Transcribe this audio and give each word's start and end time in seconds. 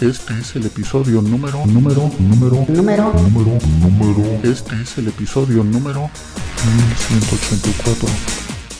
Este 0.00 0.38
es 0.38 0.54
el 0.54 0.64
episodio 0.66 1.20
número, 1.20 1.66
número, 1.66 2.08
número, 2.20 2.64
Número. 2.68 3.12
número, 3.14 3.58
número. 3.80 4.40
Este 4.44 4.80
es 4.80 4.96
el 4.98 5.08
episodio 5.08 5.64
número 5.64 6.08
1184. 7.10 8.08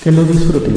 Que 0.05 0.13
lo 0.13 0.23
disfruten. 0.25 0.75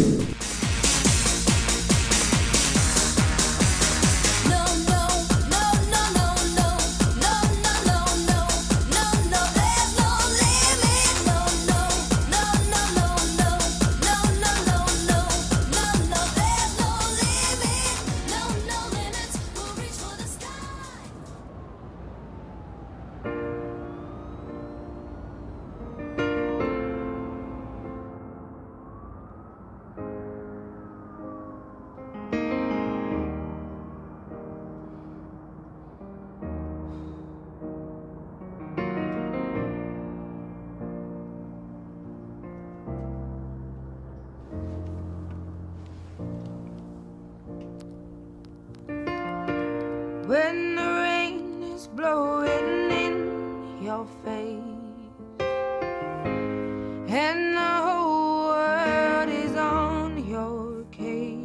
And 57.13 57.57
the 57.57 57.59
whole 57.59 58.47
world 58.47 59.29
is 59.29 59.55
on 59.57 60.25
your 60.29 60.85
case, 60.91 61.35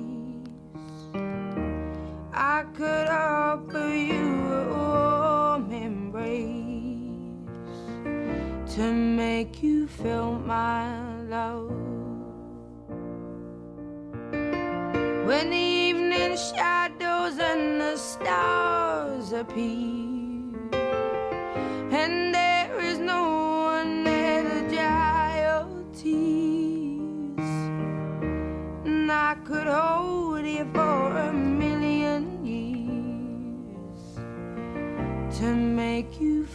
I 2.32 2.64
could 2.72 3.08
offer 3.08 3.88
you 3.88 4.52
a 4.52 4.64
warm 4.68 5.72
embrace 5.72 6.46
to 8.76 8.92
make 8.92 9.60
you 9.60 9.88
feel 9.88 10.38
my 10.38 11.20
love. 11.22 11.70
When 15.26 15.50
the 15.50 15.66
evening 15.88 16.36
shadows 16.36 17.40
and 17.40 17.80
the 17.80 17.96
stars 17.96 19.32
appear, 19.32 20.05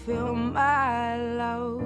feel 0.06 0.34
my 0.34 1.16
love. 1.17 1.81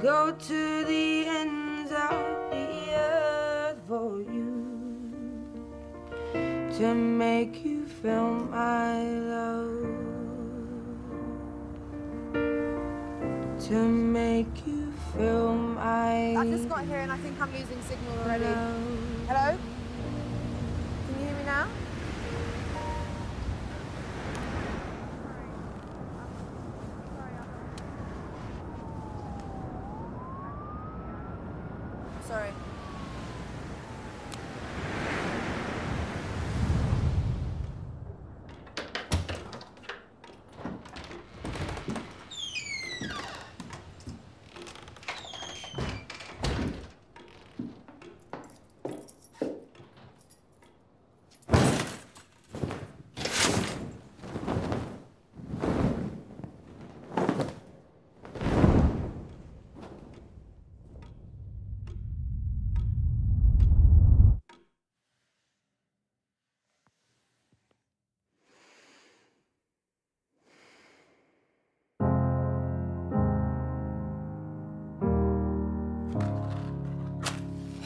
Go 0.00 0.30
to 0.30 0.84
the 0.84 1.26
ends 1.26 1.90
of 1.90 2.50
the 2.52 2.94
earth 2.94 3.78
for 3.88 4.20
you 4.20 5.42
to 6.78 6.94
make 6.94 7.64
you 7.64 7.84
feel 7.84 8.30
my 8.30 9.02
love. 9.02 9.88
To 13.66 13.74
make 13.74 14.64
you 14.68 14.92
feel 15.16 15.54
my 15.54 16.36
I've 16.36 16.48
just 16.48 16.68
got 16.68 16.84
here 16.84 16.98
and 16.98 17.10
I 17.10 17.16
think 17.16 17.40
I'm 17.40 17.52
losing 17.52 17.82
signal 17.82 18.18
already. 18.22 18.44
love. 18.44 18.87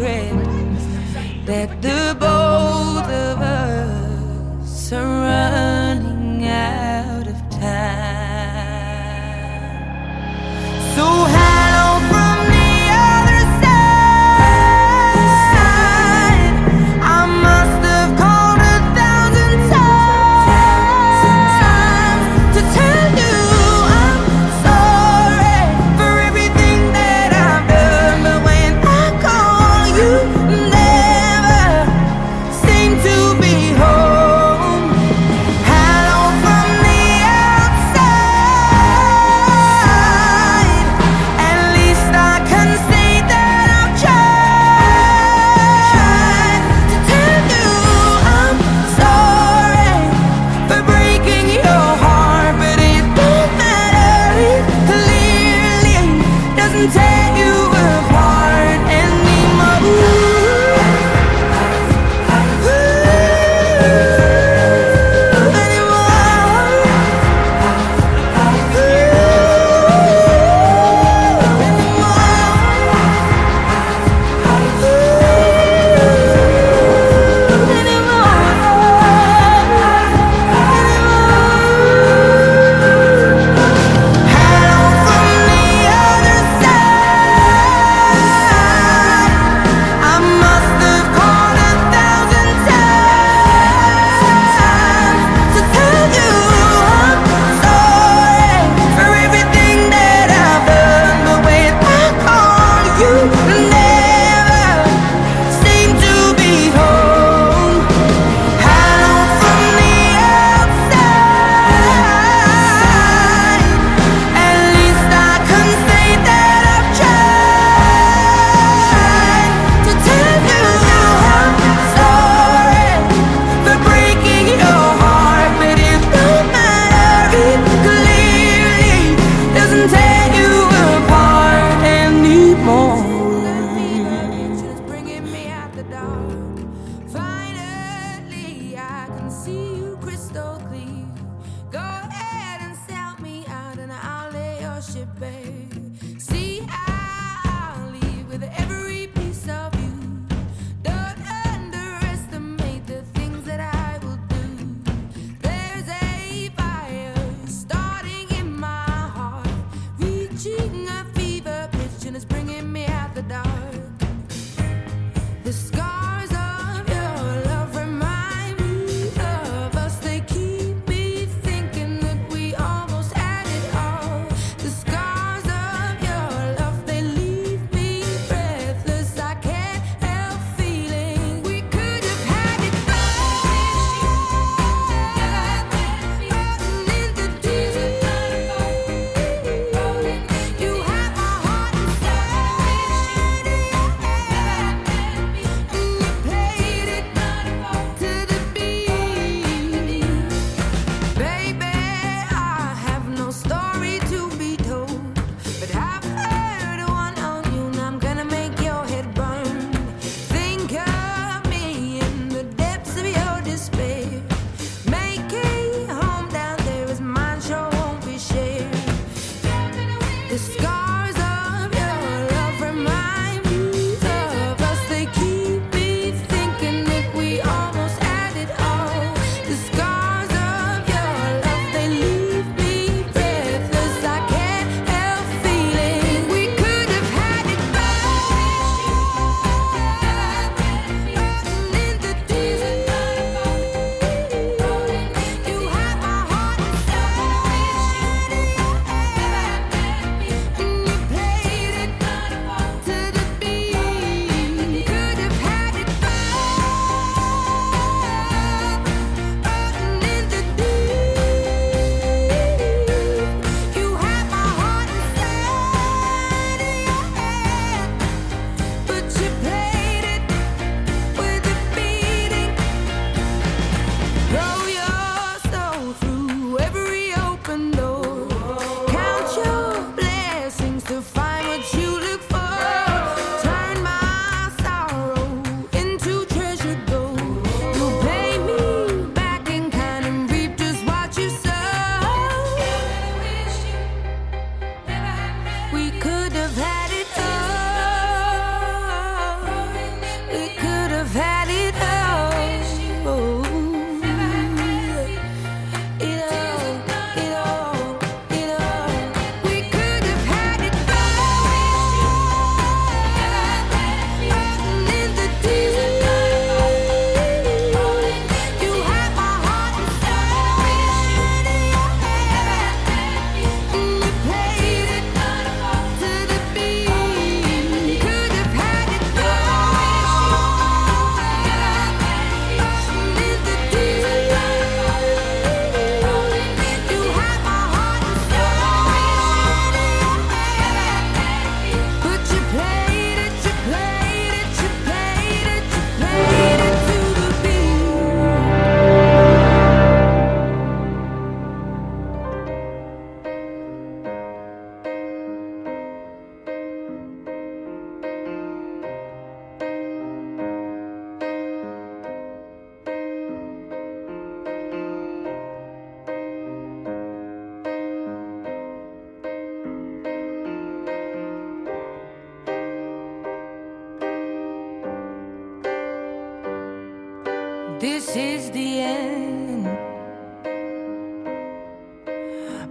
that 0.00 1.82
the 1.82 2.16
both 2.18 2.39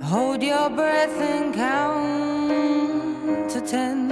Hold 0.03 0.41
your 0.41 0.69
breath 0.69 1.19
and 1.21 1.53
count 1.53 3.49
to 3.51 3.61
ten. 3.61 4.09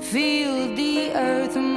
Feel 0.00 0.74
the 0.74 1.12
earth. 1.14 1.69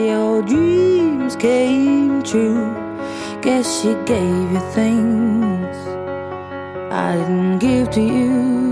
Your 0.00 0.42
dreams 0.42 1.36
came 1.36 2.22
true. 2.22 2.72
Guess 3.42 3.82
she 3.82 3.94
gave 4.04 4.52
you 4.52 4.60
things 4.72 5.76
I 6.92 7.16
didn't 7.16 7.58
give 7.58 7.90
to 7.90 8.00
you. 8.00 8.71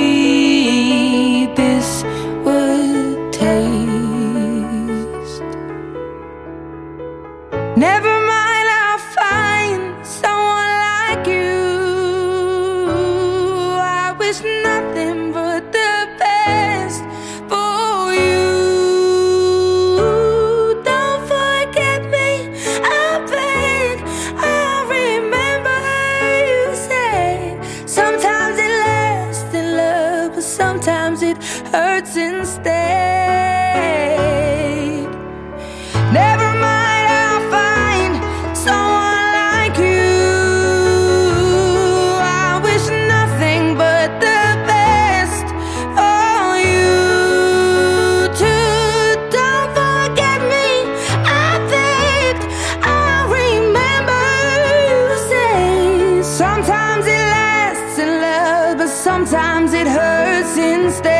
hurts 60.51 60.57
instead. 60.57 61.11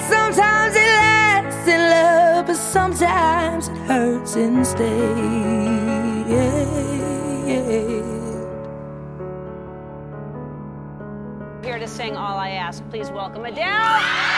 Sometimes 0.00 0.74
it 0.76 0.80
lasts 0.80 1.68
in 1.68 1.80
love, 1.80 2.46
but 2.46 2.56
sometimes 2.56 3.68
it 3.68 3.76
hurts 3.78 4.36
instead. 4.36 5.16
Here 11.64 11.78
to 11.78 11.88
sing 11.88 12.16
All 12.16 12.38
I 12.38 12.50
Ask. 12.50 12.82
Please 12.90 13.10
welcome 13.10 13.44
Adele. 13.44 14.37